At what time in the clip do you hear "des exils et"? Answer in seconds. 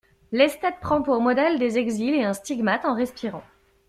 1.59-2.23